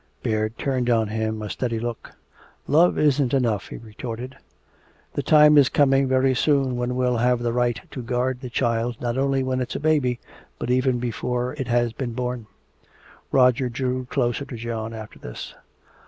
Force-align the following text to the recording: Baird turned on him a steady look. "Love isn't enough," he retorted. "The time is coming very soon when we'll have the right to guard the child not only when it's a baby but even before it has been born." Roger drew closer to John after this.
Baird 0.23 0.57
turned 0.57 0.89
on 0.89 1.09
him 1.09 1.43
a 1.43 1.49
steady 1.51 1.79
look. 1.79 2.13
"Love 2.65 2.97
isn't 2.97 3.35
enough," 3.35 3.67
he 3.67 3.77
retorted. 3.77 4.35
"The 5.13 5.21
time 5.21 5.59
is 5.59 5.69
coming 5.69 6.07
very 6.07 6.33
soon 6.33 6.75
when 6.75 6.95
we'll 6.95 7.17
have 7.17 7.43
the 7.43 7.53
right 7.53 7.79
to 7.91 8.01
guard 8.01 8.41
the 8.41 8.49
child 8.49 8.99
not 8.99 9.15
only 9.15 9.43
when 9.43 9.61
it's 9.61 9.75
a 9.75 9.79
baby 9.79 10.19
but 10.57 10.71
even 10.71 10.97
before 10.97 11.53
it 11.53 11.67
has 11.67 11.93
been 11.93 12.13
born." 12.13 12.47
Roger 13.31 13.69
drew 13.69 14.05
closer 14.05 14.43
to 14.45 14.55
John 14.55 14.91
after 14.91 15.19
this. 15.19 15.53